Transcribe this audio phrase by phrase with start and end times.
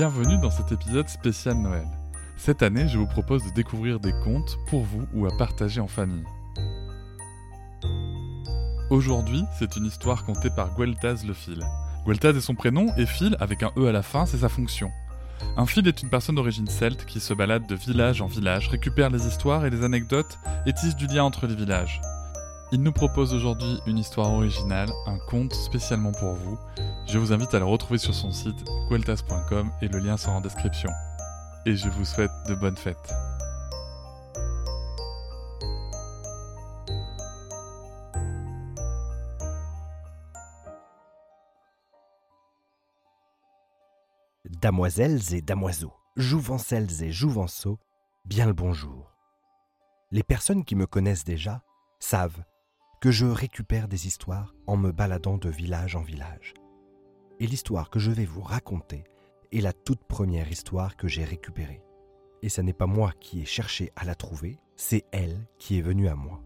[0.00, 1.86] Bienvenue dans cet épisode spécial Noël.
[2.38, 5.88] Cette année, je vous propose de découvrir des contes pour vous ou à partager en
[5.88, 6.24] famille.
[8.88, 11.62] Aujourd'hui, c'est une histoire contée par Gueltaz le fil.
[12.06, 14.90] Gueltaz est son prénom et fil, avec un E à la fin, c'est sa fonction.
[15.58, 19.10] Un fil est une personne d'origine celte qui se balade de village en village, récupère
[19.10, 22.00] les histoires et les anecdotes et tisse du lien entre les villages.
[22.72, 26.56] Il nous propose aujourd'hui une histoire originale, un conte spécialement pour vous.
[27.04, 30.40] Je vous invite à le retrouver sur son site gueltas.com et le lien sera en
[30.40, 30.88] description.
[31.66, 33.12] Et je vous souhaite de bonnes fêtes.
[44.62, 47.80] Damoiselles et damoiseaux, jouvencelles et jouvenceaux,
[48.26, 49.10] bien le bonjour.
[50.12, 51.64] Les personnes qui me connaissent déjà
[51.98, 52.44] savent
[53.00, 56.52] que je récupère des histoires en me baladant de village en village.
[57.38, 59.04] Et l'histoire que je vais vous raconter
[59.52, 61.82] est la toute première histoire que j'ai récupérée.
[62.42, 65.82] Et ce n'est pas moi qui ai cherché à la trouver, c'est elle qui est
[65.82, 66.42] venue à moi.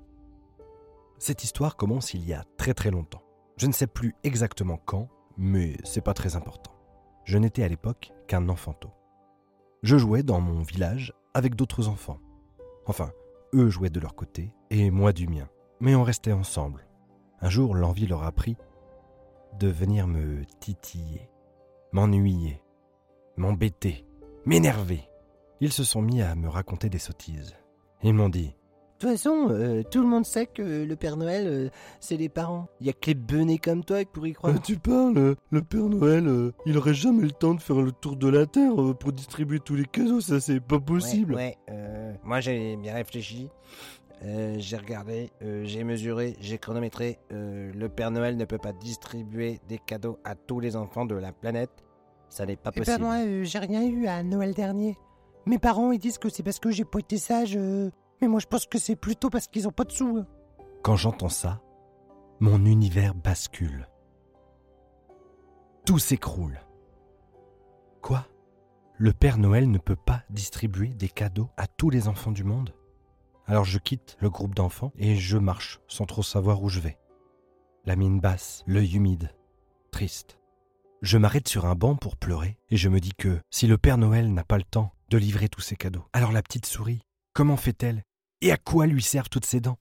[1.18, 3.24] Cette histoire commence il y a très très longtemps.
[3.56, 6.72] Je ne sais plus exactement quand, mais c'est pas très important.
[7.24, 8.90] Je n'étais à l'époque qu'un enfanteau.
[9.82, 12.20] Je jouais dans mon village avec d'autres enfants.
[12.86, 13.10] Enfin,
[13.54, 15.48] eux jouaient de leur côté et moi du mien
[15.84, 16.86] mais on restait ensemble.
[17.42, 18.56] Un jour, l'envie leur a pris
[19.60, 21.28] de venir me titiller,
[21.92, 22.62] m'ennuyer,
[23.36, 24.06] m'embêter,
[24.46, 25.02] m'énerver.
[25.60, 27.54] Ils se sont mis à me raconter des sottises.
[28.02, 28.56] Ils m'ont dit
[28.98, 31.68] De toute façon, euh, tout le monde sait que le Père Noël, euh,
[32.00, 32.66] c'est les parents.
[32.80, 34.54] Il y a que les benets comme toi pour y croire.
[34.56, 37.92] Ah, tu parles, le Père Noël, euh, il aurait jamais le temps de faire le
[37.92, 41.34] tour de la Terre euh, pour distribuer tous les cadeaux, ça c'est pas possible.
[41.34, 43.50] Ouais, ouais, euh, moi j'ai bien réfléchi.
[44.22, 47.18] Euh, j'ai regardé, euh, j'ai mesuré, j'ai chronométré.
[47.32, 51.14] Euh, le Père Noël ne peut pas distribuer des cadeaux à tous les enfants de
[51.14, 51.70] la planète.
[52.30, 53.04] Ça n'est pas Eh ben, possible.
[53.04, 54.96] moi, euh, j'ai rien eu à Noël dernier.
[55.46, 57.54] Mes parents, ils disent que c'est parce que j'ai pas été sage.
[57.56, 57.90] euh,
[58.22, 60.16] Mais moi, je pense que c'est plutôt parce qu'ils ont pas de sous.
[60.18, 60.26] hein.
[60.82, 61.60] Quand j'entends ça,
[62.40, 63.88] mon univers bascule.
[65.84, 66.60] Tout s'écroule.
[68.00, 68.26] Quoi?
[68.96, 72.72] Le Père Noël ne peut pas distribuer des cadeaux à tous les enfants du monde?
[73.46, 76.98] Alors je quitte le groupe d'enfants et je marche sans trop savoir où je vais.
[77.84, 79.34] La mine basse, l'œil humide,
[79.90, 80.38] triste.
[81.02, 83.98] Je m'arrête sur un banc pour pleurer et je me dis que si le Père
[83.98, 87.02] Noël n'a pas le temps de livrer tous ses cadeaux, alors la petite souris,
[87.34, 88.02] comment fait-elle?
[88.40, 89.78] Et à quoi lui servent toutes ses dents?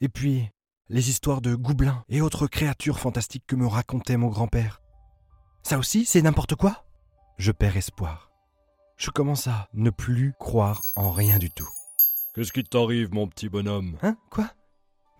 [0.00, 0.48] Et puis,
[0.88, 4.80] les histoires de goublins et autres créatures fantastiques que me racontait mon grand-père.
[5.62, 6.84] Ça aussi, c'est n'importe quoi?
[7.36, 8.30] Je perds espoir.
[8.96, 11.68] Je commence à ne plus croire en rien du tout.
[12.34, 13.96] Qu'est-ce qui t'arrive, mon petit bonhomme?
[14.02, 14.16] Hein?
[14.30, 14.50] Quoi?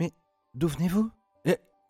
[0.01, 0.13] Mais
[0.55, 1.11] d'où venez-vous?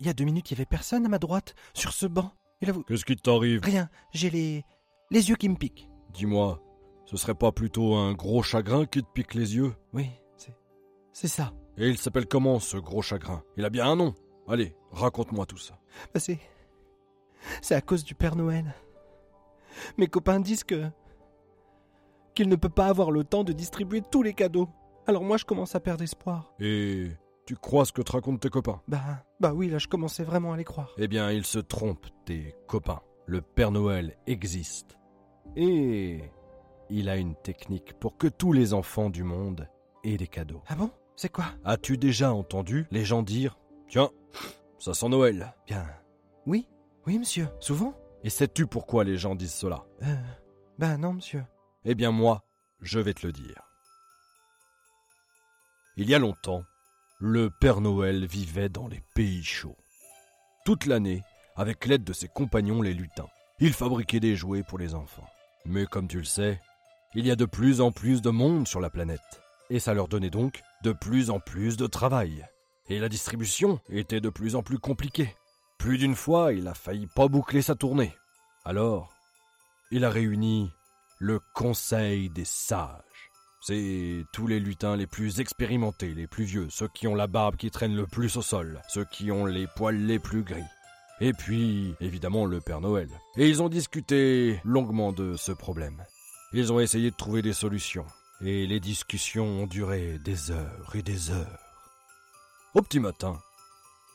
[0.01, 2.33] Il y a deux minutes, il y avait personne à ma droite, sur ce banc.
[2.61, 2.83] Et là, vous...
[2.83, 3.61] Qu'est-ce qui t'arrive?
[3.63, 4.65] Rien, j'ai les...
[5.11, 5.89] les yeux qui me piquent.
[6.13, 6.61] Dis-moi,
[7.07, 9.73] ce serait pas plutôt un gros chagrin qui te pique les yeux?
[9.93, 10.55] Oui, c'est...
[11.13, 11.55] c'est ça.
[11.79, 13.45] Et il s'appelle comment, ce gros chagrin?
[13.57, 14.15] Il a bien un nom
[14.49, 15.79] Allez, raconte-moi tout ça.
[16.13, 16.41] Bah, c'est...
[17.63, 18.75] C'est à cause du Père Noël.
[19.97, 20.91] Mes copains disent que...
[22.35, 24.69] qu'il ne peut pas avoir le temps de distribuer tous les cadeaux.
[25.07, 26.55] Alors moi, je commence à perdre espoir.
[26.61, 27.09] Et
[27.47, 28.81] tu crois ce que te racontent tes copains?
[28.89, 30.93] Bah, bah oui, là, je commençais vraiment à les croire.
[30.97, 33.03] Eh bien, ils se trompent, tes copains.
[33.27, 34.99] Le Père Noël existe.
[35.57, 36.23] Et
[36.91, 39.69] il a une technique pour que tous les enfants du monde
[40.05, 40.63] aient des cadeaux.
[40.69, 40.91] Ah bon?
[41.17, 41.47] C'est quoi?
[41.65, 43.59] As-tu déjà entendu les gens dire
[43.89, 44.11] Tiens,
[44.79, 45.85] ça sent Noël Bien...
[46.47, 46.67] Oui,
[47.07, 47.49] oui, monsieur.
[47.61, 49.85] Souvent Et sais-tu pourquoi les gens disent cela?
[50.03, 50.17] Euh...
[50.79, 51.45] Bah non, monsieur.
[51.85, 52.45] Eh bien moi,
[52.81, 53.63] je vais te le dire.
[55.97, 56.65] Il y a longtemps,
[57.21, 59.77] le Père Noël vivait dans les pays chauds.
[60.65, 61.23] Toute l'année,
[61.55, 63.29] avec l'aide de ses compagnons les lutins,
[63.61, 65.29] il fabriquait des jouets pour les enfants.
[65.65, 66.61] Mais comme tu le sais,
[67.15, 69.21] il y a de plus en plus de monde sur la planète,
[69.71, 72.45] et ça leur donnait donc de plus en plus de travail.
[72.89, 75.33] Et la distribution était de plus en plus compliquée.
[75.79, 78.13] Plus d'une fois, il a failli pas boucler sa tournée.
[78.65, 79.13] Alors,
[79.93, 80.73] il a réuni
[81.21, 83.14] le Conseil des Sages.
[83.67, 87.57] C'est tous les lutins les plus expérimentés, les plus vieux, ceux qui ont la barbe
[87.57, 90.67] qui traîne le plus au sol, ceux qui ont les poils les plus gris.
[91.19, 93.09] Et puis, évidemment, le Père Noël.
[93.39, 96.05] Et ils ont discuté longuement de ce problème.
[96.53, 98.05] Ils ont essayé de trouver des solutions.
[98.43, 101.59] Et les discussions ont duré des heures et des heures.
[102.75, 103.41] Au petit matin,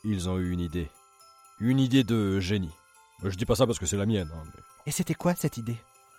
[0.04, 0.88] ils ont eu une idée.
[1.58, 2.70] Une idée de génie.
[3.24, 4.30] Je dis pas ça parce que c'est la mienne.
[4.32, 4.62] Hein, mais...
[4.86, 5.76] Et c'était quoi cette idée?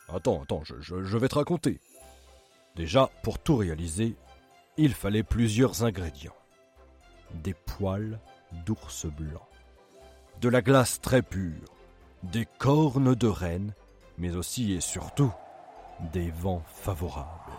[0.10, 1.80] Attends, attends, je, je, je vais te raconter.
[2.76, 4.16] Déjà, pour tout réaliser,
[4.78, 6.36] il fallait plusieurs ingrédients.
[7.34, 8.20] Des poils
[8.66, 9.48] d'ours blanc,
[10.42, 11.76] de la glace très pure,
[12.24, 13.74] des cornes de renne,
[14.18, 15.32] mais aussi et surtout
[16.14, 17.52] des vents favorables.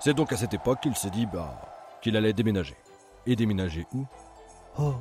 [0.00, 1.60] C'est donc à cette époque qu'il s'est dit bah,
[2.02, 2.76] qu'il allait déménager.
[3.26, 4.04] Et déménager où?
[4.78, 4.94] Oh,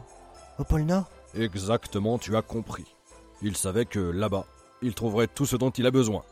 [0.58, 1.10] au pôle Nord?
[1.36, 2.86] Exactement, tu as compris.
[3.42, 4.46] Il savait que là-bas,
[4.82, 6.24] il trouverait tout ce dont il a besoin.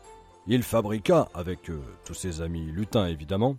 [0.46, 3.56] Il fabriqua, avec euh, tous ses amis lutins évidemment,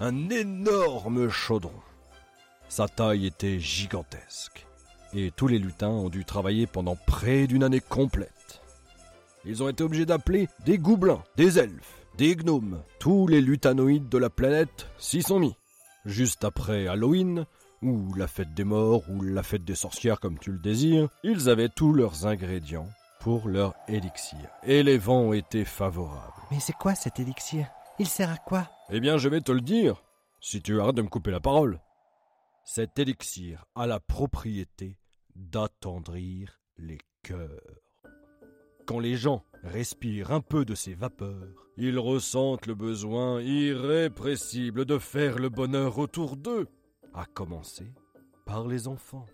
[0.00, 1.80] un énorme chaudron.
[2.68, 4.66] Sa taille était gigantesque,
[5.14, 8.60] et tous les lutins ont dû travailler pendant près d'une année complète.
[9.44, 12.82] Ils ont été obligés d'appeler des goublins, des elfes, des gnomes.
[12.98, 15.54] Tous les lutanoïdes de la planète s'y sont mis.
[16.04, 17.46] Juste après Halloween,
[17.82, 21.48] ou la fête des morts, ou la fête des sorcières comme tu le désires, ils
[21.48, 22.88] avaient tous leurs ingrédients
[23.26, 24.38] pour leur élixir.
[24.62, 26.40] Et les vents ont été favorables.
[26.52, 27.66] Mais c'est quoi cet élixir?
[27.98, 28.70] Il sert à quoi?
[28.88, 30.04] Eh bien, je vais te le dire,
[30.40, 31.80] si tu arrêtes de me couper la parole.
[32.64, 35.00] Cet élixir a la propriété
[35.34, 37.80] d'attendrir les cœurs.
[38.86, 44.98] Quand les gens respirent un peu de ces vapeurs, ils ressentent le besoin irrépressible de
[44.98, 46.68] faire le bonheur autour d'eux,
[47.12, 47.92] à commencer
[48.44, 49.26] par les enfants.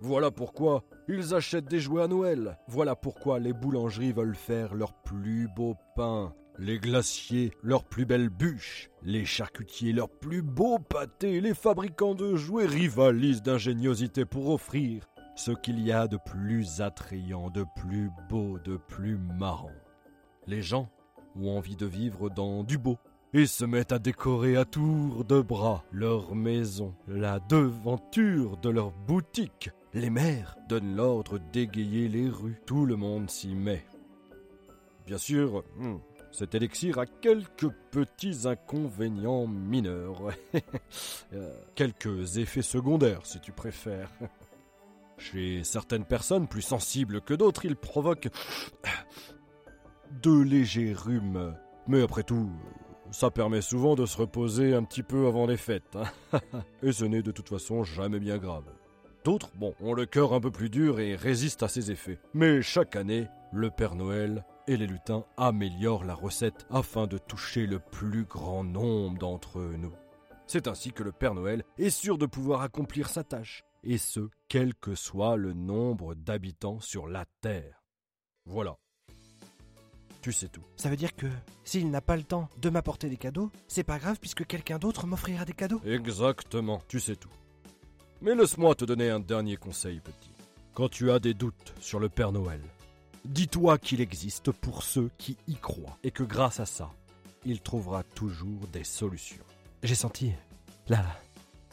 [0.00, 2.58] Voilà pourquoi ils achètent des jouets à Noël.
[2.68, 8.30] Voilà pourquoi les boulangeries veulent faire leurs plus beaux pains, les glaciers leurs plus belles
[8.30, 15.06] bûches, les charcutiers leurs plus beaux pâtés, les fabricants de jouets rivalisent d'ingéniosité pour offrir
[15.36, 19.70] ce qu'il y a de plus attrayant, de plus beau, de plus marrant.
[20.46, 20.90] Les gens
[21.36, 22.98] ont envie de vivre dans du beau
[23.32, 28.92] et se mettent à décorer à tour de bras leur maison, la devanture de leur
[28.92, 29.70] boutique.
[29.92, 32.60] Les maires donnent l'ordre d'égayer les rues.
[32.66, 33.84] Tout le monde s'y met.
[35.06, 35.96] Bien sûr, hmm,
[36.30, 40.30] cet élixir a quelques petits inconvénients mineurs.
[41.32, 44.10] Euh, quelques effets secondaires, si tu préfères.
[45.18, 48.28] Chez certaines personnes plus sensibles que d'autres, il provoque
[50.20, 51.54] de légers rhumes.
[51.86, 52.50] Mais après tout,
[53.12, 55.94] ça permet souvent de se reposer un petit peu avant les fêtes.
[55.94, 56.40] hein.
[56.82, 58.64] et ce n'est de toute façon jamais bien grave.
[59.22, 62.18] D'autres, bon, ont le cœur un peu plus dur et résistent à ses effets.
[62.32, 67.66] Mais chaque année, le Père Noël et les lutins améliorent la recette afin de toucher
[67.66, 69.92] le plus grand nombre d'entre nous.
[70.46, 74.28] C'est ainsi que le Père Noël est sûr de pouvoir accomplir sa tâche, et ce,
[74.48, 77.84] quel que soit le nombre d'habitants sur la Terre.
[78.46, 78.76] Voilà.
[80.22, 80.64] Tu sais tout.
[80.76, 81.26] Ça veut dire que
[81.64, 85.06] s'il n'a pas le temps de m'apporter des cadeaux, c'est pas grave puisque quelqu'un d'autre
[85.06, 85.80] m'offrira des cadeaux?
[85.84, 87.30] Exactement, tu sais tout.
[88.22, 90.30] Mais laisse-moi te donner un dernier conseil, petit.
[90.74, 92.60] Quand tu as des doutes sur le Père Noël,
[93.24, 96.90] dis-toi qu'il existe pour ceux qui y croient et que grâce à ça,
[97.44, 99.44] il trouvera toujours des solutions.
[99.82, 100.32] J'ai senti
[100.88, 101.04] la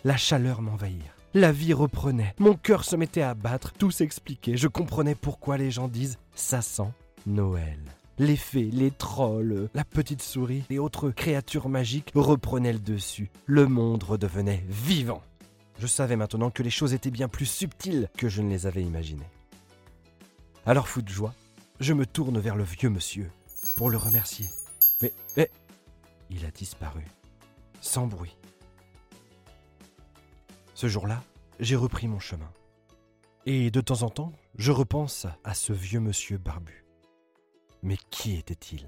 [0.03, 1.03] la chaleur m'envahir.
[1.33, 5.69] La vie reprenait, mon cœur se mettait à battre, tout s'expliquait, je comprenais pourquoi les
[5.69, 6.91] gens disent ça sent
[7.25, 7.79] Noël.
[8.17, 13.29] Les fées, les trolls, la petite souris et autres créatures magiques reprenaient le dessus.
[13.45, 15.22] Le monde redevenait vivant.
[15.79, 18.84] Je savais maintenant que les choses étaient bien plus subtiles que je ne les avais
[18.84, 19.29] imaginées.
[20.65, 21.34] Alors fou de joie,
[21.79, 23.29] je me tourne vers le vieux monsieur
[23.77, 24.48] pour le remercier.
[25.01, 25.51] Mais, mais,
[26.29, 27.05] il a disparu,
[27.79, 28.38] sans bruit.
[30.74, 31.24] Ce jour-là,
[31.60, 32.51] j'ai repris mon chemin.
[33.46, 36.86] Et de temps en temps, je repense à ce vieux monsieur barbu.
[37.84, 38.88] Mais qui était-il?